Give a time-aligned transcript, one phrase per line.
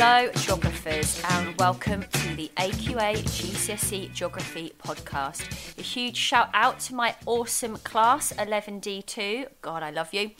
[0.00, 5.76] Hello, geographers, and welcome to the AQA GCSE Geography podcast.
[5.76, 9.48] A huge shout out to my awesome class 11D2.
[9.60, 10.30] God, I love you.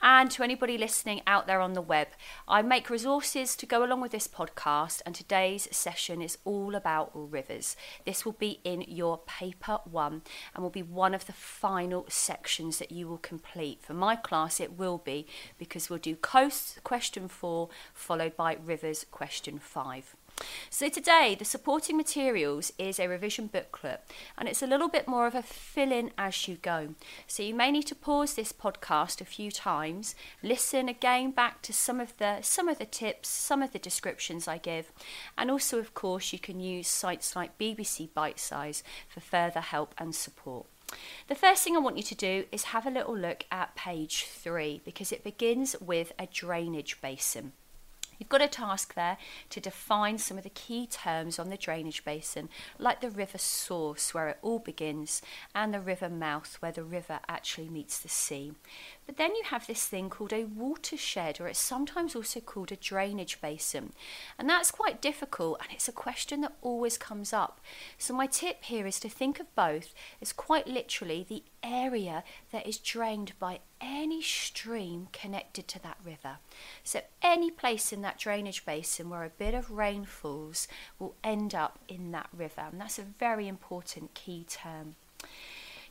[0.00, 2.06] And to anybody listening out there on the web.
[2.46, 7.10] I make resources to go along with this podcast, and today's session is all about
[7.12, 7.74] rivers.
[8.06, 10.22] This will be in your paper one
[10.54, 13.82] and will be one of the final sections that you will complete.
[13.82, 15.26] For my class, it will be
[15.58, 20.14] because we'll do coast question four, followed by rivers question five.
[20.70, 24.02] So today, the supporting materials is a revision booklet,
[24.36, 26.94] and it's a little bit more of a fill in as you go.
[27.26, 31.72] So you may need to pause this podcast a few times, listen again back to
[31.72, 34.92] some of the some of the tips, some of the descriptions I give,
[35.36, 40.14] and also, of course, you can use sites like BBC Bitesize for further help and
[40.14, 40.66] support.
[41.26, 44.24] The first thing I want you to do is have a little look at page
[44.24, 47.52] three because it begins with a drainage basin.
[48.18, 49.16] You've got a task there
[49.50, 54.12] to define some of the key terms on the drainage basin, like the river source,
[54.12, 55.22] where it all begins,
[55.54, 58.52] and the river mouth, where the river actually meets the sea.
[59.06, 62.76] But then you have this thing called a watershed, or it's sometimes also called a
[62.76, 63.92] drainage basin.
[64.38, 67.60] And that's quite difficult, and it's a question that always comes up.
[67.98, 72.66] So, my tip here is to think of both as quite literally the area that
[72.66, 76.38] is drained by any stream connected to that river.
[76.82, 81.54] So, any place in that drainage basin where a bit of rain falls will end
[81.54, 84.96] up in that river, and that's a very important key term.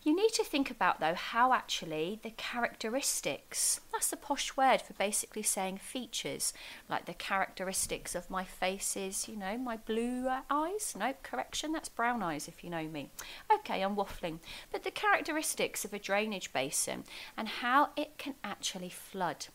[0.03, 4.93] You need to think about, though, how actually the characteristics, that's the posh word for
[4.93, 6.53] basically saying features,
[6.89, 10.95] like the characteristics of my face is, you know, my blue eyes.
[10.97, 13.09] No, correction, that's brown eyes if you know me.
[13.53, 14.39] Okay, I'm waffling.
[14.71, 17.03] But the characteristics of a drainage basin
[17.35, 19.47] and how it can actually flood.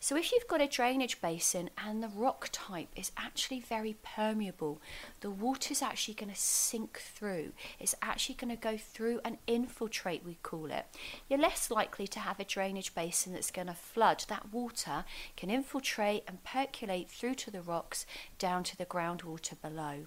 [0.00, 4.80] So if you've got a drainage basin and the rock type is actually very permeable,
[5.20, 7.52] the water's actually going to sink through.
[7.78, 10.86] It's actually going to go through and infiltrate, we call it.
[11.28, 14.24] You're less likely to have a drainage basin that's going to flood.
[14.28, 15.04] That water
[15.36, 18.06] can infiltrate and percolate through to the rocks
[18.38, 20.06] down to the groundwater below.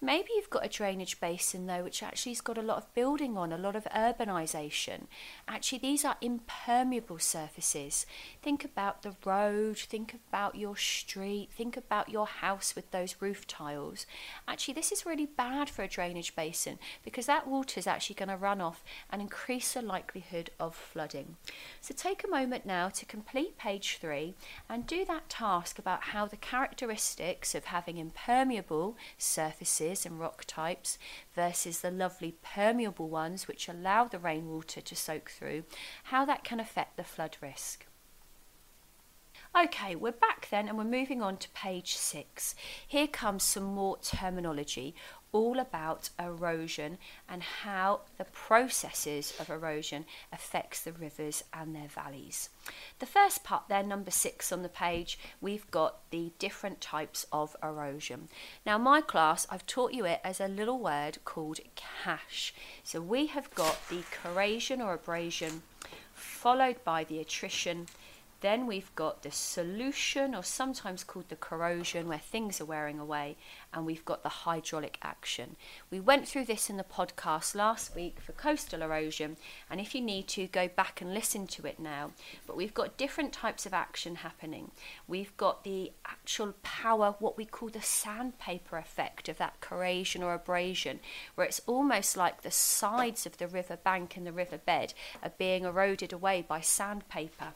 [0.00, 3.36] Maybe you've got a drainage basin though, which actually has got a lot of building
[3.36, 5.02] on, a lot of urbanisation.
[5.48, 8.06] Actually, these are impermeable surfaces.
[8.42, 13.46] Think about the road, think about your street, think about your house with those roof
[13.46, 14.06] tiles.
[14.46, 18.28] Actually, this is really bad for a drainage basin because that water is actually going
[18.28, 21.36] to run off and increase the likelihood of flooding.
[21.80, 24.34] So take a moment now to complete page three
[24.68, 29.69] and do that task about how the characteristics of having impermeable surfaces
[30.06, 30.98] and rock types
[31.34, 35.64] versus the lovely permeable ones which allow the rainwater to soak through,
[36.04, 37.86] how that can affect the flood risk.
[39.56, 42.54] Okay, we're back then and we're moving on to page six.
[42.86, 44.94] Here comes some more terminology
[45.32, 46.98] all about erosion
[47.28, 52.50] and how the processes of erosion affects the rivers and their valleys.
[52.98, 57.56] The first part there, number six on the page, we've got the different types of
[57.62, 58.28] erosion.
[58.66, 62.54] Now my class, I've taught you it as a little word called cash.
[62.82, 65.62] So we have got the corrasion or abrasion
[66.12, 67.86] followed by the attrition
[68.40, 73.36] then we've got the solution, or sometimes called the corrosion, where things are wearing away,
[73.72, 75.56] and we've got the hydraulic action.
[75.90, 79.36] We went through this in the podcast last week for coastal erosion,
[79.70, 82.12] and if you need to, go back and listen to it now.
[82.46, 84.70] But we've got different types of action happening.
[85.06, 90.34] We've got the actual power, what we call the sandpaper effect of that corrasion or
[90.34, 91.00] abrasion,
[91.34, 95.32] where it's almost like the sides of the river bank and the river bed are
[95.36, 97.52] being eroded away by sandpaper.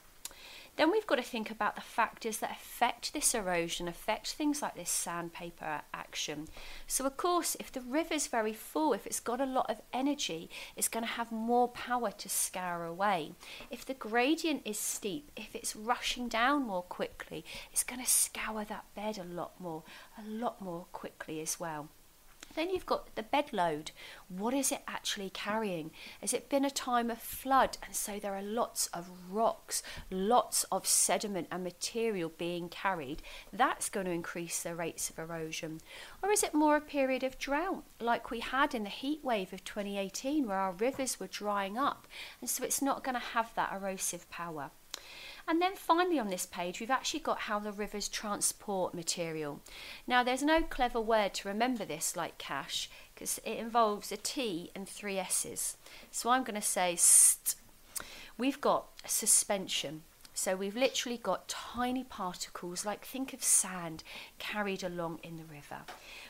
[0.77, 4.75] Then we've got to think about the factors that affect this erosion, affect things like
[4.75, 6.49] this sandpaper action.
[6.89, 10.51] So, of course, if the river's very full, if it's got a lot of energy,
[10.77, 13.33] it's going to have more power to scour away.
[13.71, 18.65] If the gradient is steep, if it's rushing down more quickly, it's going to scour
[18.65, 19.85] that bed a lot more,
[20.19, 21.89] a lot more quickly as well.
[22.55, 23.91] Then you've got the bed load.
[24.29, 25.91] What is it actually carrying?
[26.21, 27.79] Has it been a time of flood?
[27.83, 33.23] And so there are lots of rocks, lots of sediment and material being carried.
[33.53, 35.81] That's going to increase the rates of erosion.
[36.23, 39.53] Or is it more a period of drought, like we had in the heat wave
[39.53, 42.07] of 2018, where our rivers were drying up?
[42.41, 44.71] And so it's not going to have that erosive power.
[45.47, 49.61] And then finally on this page, we've actually got how the rivers transport material.
[50.07, 54.71] Now, there's no clever word to remember this like cash, because it involves a T
[54.75, 55.77] and three S's.
[56.11, 57.57] So I'm going to say st.
[58.39, 60.03] We've got suspension.
[60.37, 64.03] So we've literally got tiny particles, like think of sand,
[64.41, 65.83] carried along in the river.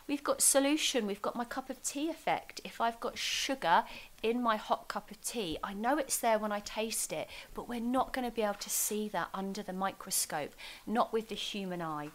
[0.06, 2.60] We've got solution, we've got my cup of tea effect.
[2.64, 3.84] If I've got sugar
[4.22, 7.66] in my hot cup of tea, I know it's there when I taste it, but
[7.66, 10.52] we're not going to be able to see that under the microscope,
[10.86, 12.10] not with the human eye.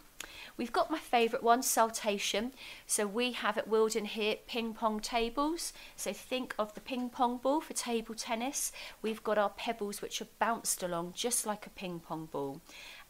[0.56, 2.52] We've got my favourite one, saltation.
[2.86, 5.72] So we have at Wildern here ping pong tables.
[5.96, 8.72] So think of the ping pong ball for table tennis.
[9.00, 12.60] We've got our pebbles which are bounced along just like a ping pong ball.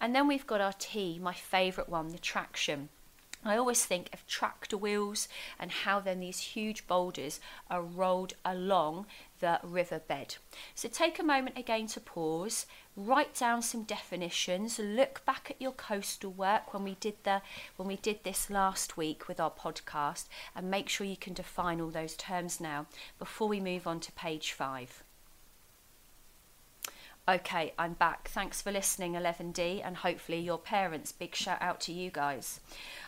[0.00, 2.88] And then we've got our tea, my favourite one, the traction.
[3.42, 5.26] I always think of tractor wheels
[5.58, 7.40] and how then these huge boulders
[7.70, 9.06] are rolled along
[9.38, 10.36] the riverbed.
[10.74, 15.72] So take a moment again to pause, write down some definitions, look back at your
[15.72, 17.40] coastal work when we did the
[17.76, 21.80] when we did this last week with our podcast and make sure you can define
[21.80, 22.86] all those terms now
[23.18, 25.02] before we move on to page 5.
[27.28, 28.28] Okay, I'm back.
[28.28, 31.12] Thanks for listening, 11D, and hopefully your parents.
[31.12, 32.60] Big shout out to you guys.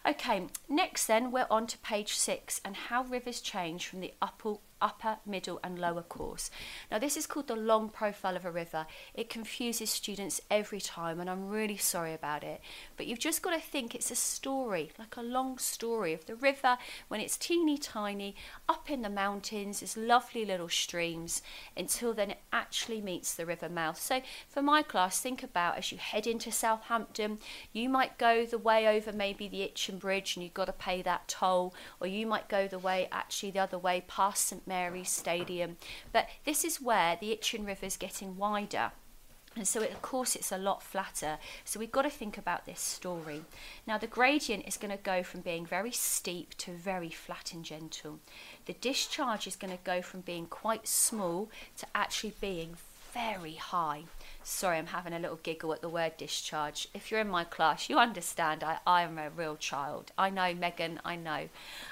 [0.06, 4.54] Okay, next then, we're on to page six and how rivers change from the upper,
[4.82, 6.50] upper, middle, and lower course.
[6.90, 8.86] Now, this is called the long profile of a river.
[9.14, 12.60] It confuses students every time, and I'm really sorry about it.
[12.96, 16.34] But you've just got to think it's a story, like a long story of the
[16.34, 16.76] river
[17.08, 18.34] when it's teeny tiny,
[18.68, 21.42] up in the mountains, it's lovely little streams,
[21.76, 24.00] until then it actually meets the river mouth.
[24.00, 27.38] So, for my class, think about as you head into Southampton,
[27.72, 31.02] you might go the way over maybe the Itchen Bridge and you've got to pay
[31.02, 35.10] that toll, or you might go the way actually the other way past St Mary's
[35.10, 35.76] Stadium.
[36.12, 38.92] But this is where the Itchen River is getting wider.
[39.54, 41.36] And so, it, of course, it's a lot flatter.
[41.62, 43.42] So, we've got to think about this story.
[43.86, 47.62] Now, the gradient is going to go from being very steep to very flat and
[47.62, 48.20] gentle.
[48.64, 52.76] The discharge is going to go from being quite small to actually being
[53.12, 54.04] very high.
[54.42, 56.88] Sorry, I'm having a little giggle at the word discharge.
[56.94, 60.12] If you're in my class, you understand I, I am a real child.
[60.18, 61.48] I know, Megan, I know.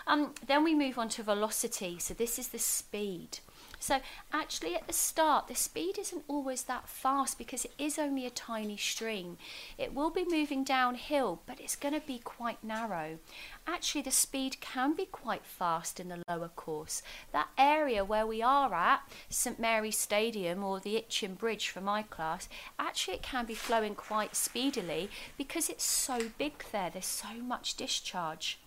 [0.06, 1.98] Um, then we move on to velocity.
[1.98, 3.38] So this is the speed.
[3.78, 4.00] So
[4.32, 8.30] actually at the start, the speed isn't always that fast because it is only a
[8.30, 9.38] tiny stream.
[9.78, 13.18] It will be moving downhill, but it's going to be quite narrow
[13.66, 17.02] actually the speed can be quite fast in the lower course.
[17.32, 22.02] That area where we are at, St Mary's Stadium or the Itchen Bridge for my
[22.02, 22.48] class,
[22.78, 27.76] actually it can be flowing quite speedily because it's so big there, there's so much
[27.76, 28.58] discharge.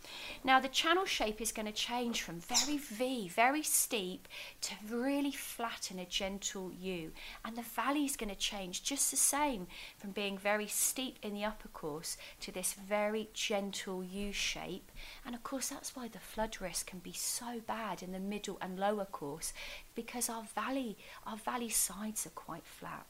[0.44, 4.28] Now the channel shape is going to change from very V, very steep,
[4.62, 7.12] to really flat and a gentle U.
[7.46, 9.68] And the valley is going to change just the same
[9.98, 14.92] from being very steep in the upper course to this very gentle U shape
[15.26, 18.58] and of course, that's why the flood risk can be so bad in the middle
[18.62, 19.54] and lower course
[19.96, 23.06] because our valley, our valley sides are quite flat.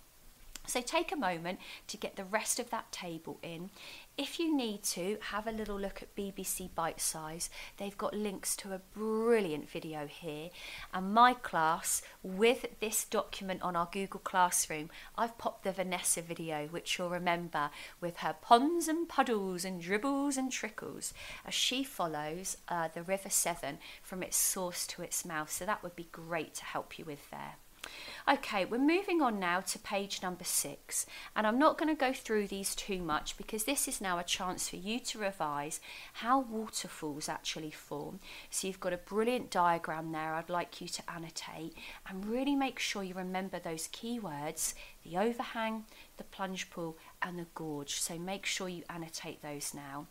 [0.65, 3.69] So take a moment to get the rest of that table in.
[4.17, 7.49] If you need to, have a little look at BBC Bitesize.
[7.77, 10.51] They've got links to a brilliant video here.
[10.93, 16.67] And my class, with this document on our Google Classroom, I've popped the Vanessa video,
[16.67, 17.69] which you'll remember,
[17.99, 21.13] with her ponds and puddles and dribbles and trickles,
[21.45, 25.51] as she follows uh, the River Severn from its source to its mouth.
[25.51, 27.55] So that would be great to help you with there.
[28.25, 32.13] Okay, we're moving on now to page number six, and I'm not going to go
[32.13, 35.81] through these too much because this is now a chance for you to revise
[36.13, 38.21] how waterfalls actually form.
[38.49, 41.75] So you've got a brilliant diagram there I'd like you to annotate
[42.07, 44.73] and really make sure you remember those keywords
[45.03, 45.83] the overhang,
[46.17, 47.95] the plunge pool, and the gorge.
[47.95, 50.07] So make sure you annotate those now.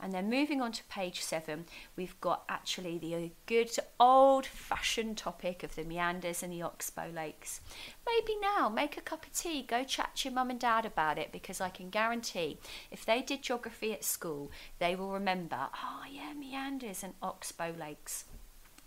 [0.00, 3.70] And then moving on to page seven, we've got actually the uh, good
[4.00, 7.60] old fashioned topic of the meanders and the oxbow lakes.
[8.06, 11.18] Maybe now make a cup of tea, go chat to your mum and dad about
[11.18, 12.58] it because I can guarantee
[12.90, 18.24] if they did geography at school, they will remember, oh yeah, meanders and oxbow lakes.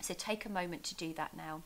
[0.01, 1.63] So take a moment to do that now.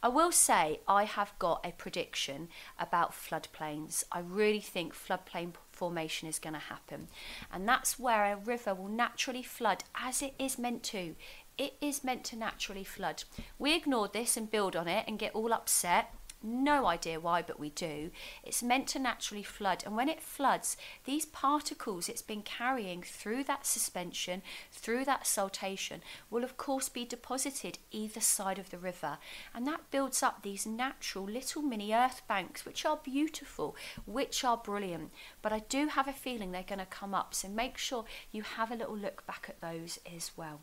[0.00, 4.04] I will say I have got a prediction about floodplains.
[4.12, 7.08] I really think floodplain formation is going to happen.
[7.52, 11.16] And that's where a river will naturally flood as it is meant to.
[11.56, 13.24] It is meant to naturally flood.
[13.58, 17.58] We ignore this and build on it and get all upset no idea why, but
[17.58, 18.10] we do.
[18.44, 23.44] It's meant to naturally flood, and when it floods, these particles it's been carrying through
[23.44, 29.18] that suspension, through that siltation, will of course be deposited either side of the river,
[29.54, 33.76] and that builds up these natural little mini earth banks, which are beautiful,
[34.06, 35.10] which are brilliant.
[35.42, 38.42] But I do have a feeling they're going to come up, so make sure you
[38.42, 40.60] have a little look back at those as well.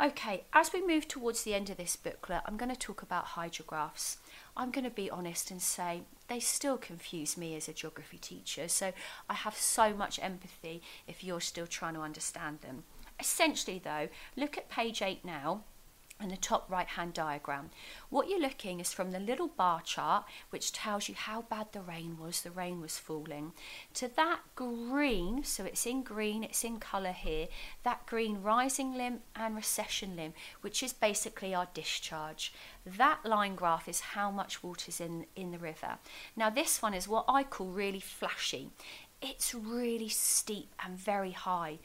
[0.00, 3.24] Okay, as we move towards the end of this booklet, I'm going to talk about
[3.24, 4.18] hydrographs.
[4.56, 8.68] I'm going to be honest and say they still confuse me as a geography teacher,
[8.68, 8.92] so
[9.28, 12.84] I have so much empathy if you're still trying to understand them.
[13.20, 15.64] Essentially, though, look at page 8 now
[16.20, 17.70] in the top right hand diagram.
[18.08, 21.80] What you're looking is from the little bar chart, which tells you how bad the
[21.80, 23.52] rain was, the rain was falling,
[23.94, 27.48] to that green, so it's in green, it's in colour here,
[27.82, 32.52] that green rising limb and recession limb, which is basically our discharge.
[32.86, 35.98] That line graph is how much water's in, in the river.
[36.36, 38.70] Now, this one is what I call really flashy.
[39.20, 41.78] It's really steep and very high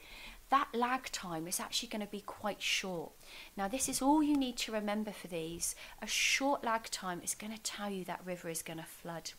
[0.50, 3.12] that lag time is actually going to be quite short.
[3.56, 5.74] Now, this is all you need to remember for these.
[6.02, 9.32] A short lag time is going to tell you that river is going to flood.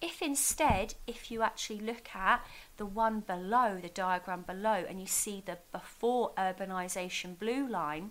[0.00, 2.44] If instead, if you actually look at
[2.76, 8.10] the one below, the diagram below, and you see the before urbanisation blue line,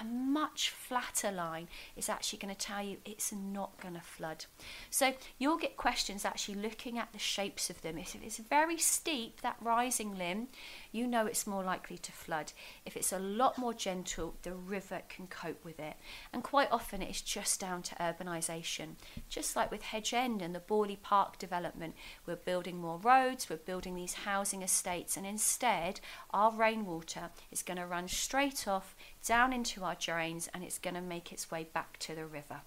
[0.00, 4.44] a much flatter line is actually going to tell you it's not going to flood.
[4.90, 7.96] So you'll get questions actually looking at the shapes of them.
[7.96, 10.48] If it's very steep, that rising limb,
[10.92, 12.52] you know it's more likely to flood.
[12.84, 15.94] If it's a lot more gentle, the river can cope with it.
[16.32, 18.96] And quite often it's just down to urbanisation.
[19.28, 21.94] Just like with Hedge End and the Boorley Park development,
[22.26, 26.00] we're building more roads, we're building these housing estates, and instead
[26.30, 28.94] our rainwater is going to run straight off
[29.26, 32.60] down into our drains and it's going to make its way back to the river.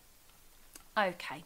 [0.98, 1.46] Okay,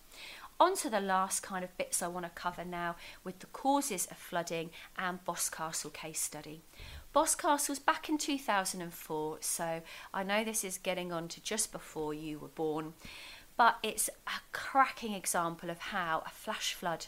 [0.60, 4.08] on to the last kind of bits I want to cover now with the causes
[4.08, 6.62] of flooding and Boscastle case study.
[7.14, 9.82] Boscastle's back in 2004, so
[10.14, 12.94] I know this is getting on to just before you were born,
[13.56, 17.06] but it's a cracking example of how a flash flood,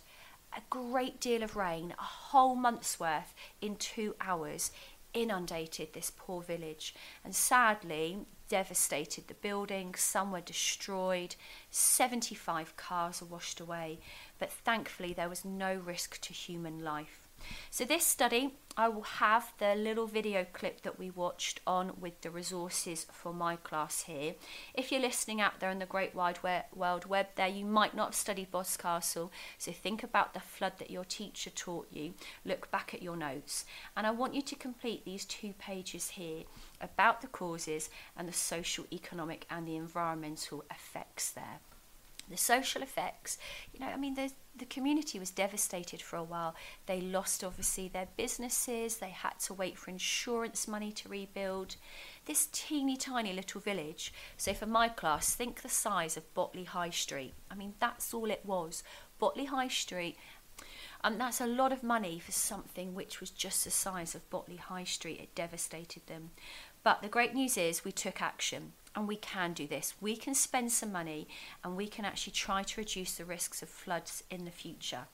[0.56, 4.72] a great deal of rain, a whole month's worth in two hours
[5.14, 6.94] inundated this poor village
[7.24, 8.20] and sadly
[8.50, 10.02] devastated the buildings.
[10.02, 11.36] Some were destroyed,
[11.72, 14.00] 75 cars were washed away,
[14.38, 17.25] but thankfully there was no risk to human life.
[17.70, 22.22] So this study, I will have the little video clip that we watched on with
[22.22, 24.36] the resources for my class here.
[24.74, 26.40] If you're listening out there in the great wide
[26.74, 30.90] world web there, you might not have studied Boscastle, so think about the flood that
[30.90, 32.14] your teacher taught you.
[32.46, 33.66] Look back at your notes.
[33.98, 36.44] And I want you to complete these two pages here
[36.80, 41.60] about the causes and the social, economic and the environmental effects there
[42.30, 43.38] the social effects.
[43.74, 46.56] You know i mean the the community was devastated for a while.
[46.86, 48.98] They lost obviously their businesses.
[48.98, 51.76] They had to wait for insurance money to rebuild.
[52.26, 56.90] This teeny tiny little village so for my class think the size of botley high
[56.90, 57.34] street.
[57.52, 58.84] I mean that's all it was.
[59.20, 60.18] Botley high street
[61.04, 64.56] and that's a lot of money for something which was just the size of Botley
[64.56, 65.20] High Street.
[65.20, 66.32] It devastated them.
[66.84, 69.94] But the great news is we took action and we can do this.
[70.00, 71.28] We can spend some money
[71.64, 75.08] and we can actually try to reduce the risks of floods in the future.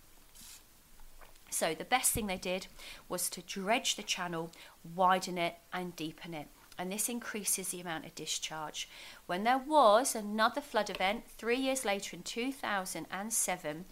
[1.49, 2.67] So the best thing they did
[3.09, 4.51] was to dredge the channel,
[4.95, 6.47] widen it and deepen it.
[6.77, 8.87] And this increases the amount of discharge.
[9.25, 13.85] When there was another flood event three years later in 2007,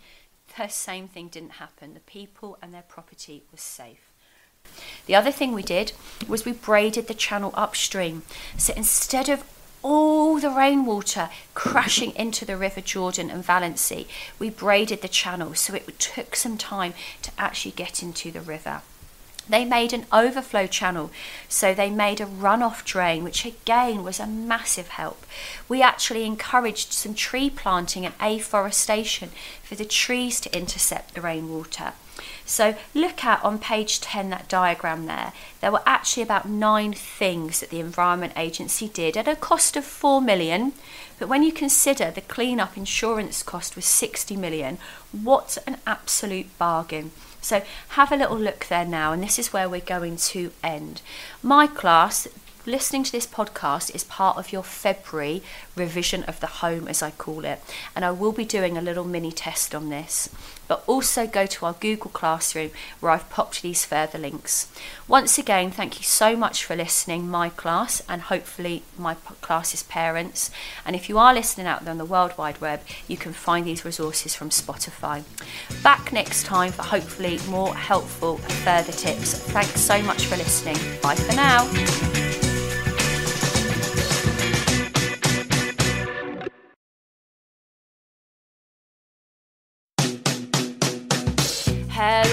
[0.58, 1.94] the same thing didn't happen.
[1.94, 4.10] The people and their property was safe.
[5.06, 5.92] The other thing we did
[6.28, 8.24] was we braided the channel upstream.
[8.58, 9.44] So instead of
[9.82, 14.08] all the rainwater crashing into the River Jordan and Valency.
[14.38, 18.82] We braided the channel so it took some time to actually get into the river.
[19.50, 21.10] They made an overflow channel,
[21.48, 25.26] so they made a runoff drain, which again was a massive help.
[25.68, 29.32] We actually encouraged some tree planting and afforestation
[29.64, 31.94] for the trees to intercept the rainwater.
[32.50, 35.34] So look at on page 10 that diagram there.
[35.62, 39.86] There were actually about nine things that the Environment Agency did at a cost of
[39.86, 40.74] 4 million.
[41.20, 44.80] But when you consider the clean-up insurance cost was 60 million,
[45.12, 47.12] what an absolute bargain.
[47.40, 51.04] So have a little look there now, and this is where we're going to end.
[51.44, 52.28] My class,
[52.66, 55.44] listening to this podcast is part of your February
[55.76, 57.62] revision of the home, as I call it.
[57.96, 60.30] And I will be doing a little mini test on this.
[60.70, 62.72] But also go to our Google Classroom
[63.02, 64.72] where I've popped these further links.
[65.08, 70.52] Once again, thank you so much for listening, my class, and hopefully my class's parents.
[70.86, 73.66] And if you are listening out there on the World Wide Web, you can find
[73.66, 75.24] these resources from Spotify.
[75.84, 79.34] Back next time for hopefully more helpful further tips.
[79.34, 80.78] Thanks so much for listening.
[81.02, 82.49] Bye for now.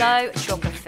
[0.09, 0.87] Hello, geography.